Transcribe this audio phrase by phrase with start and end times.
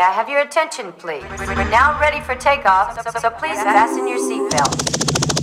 [0.00, 1.22] May I have your attention, please?
[1.40, 5.39] We're now ready for takeoff, so, please fasten your seatbelt.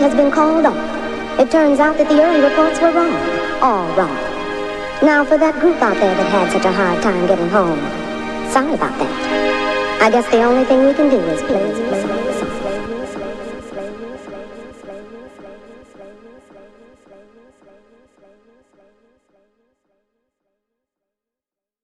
[0.00, 1.38] Has been called off.
[1.38, 3.16] It turns out that the early reports were wrong.
[3.60, 4.16] All wrong.
[5.02, 7.78] Now, for that group out there that had such a hard time getting home,
[8.50, 10.02] sorry about that.
[10.02, 12.15] I guess the only thing we can do is play, play.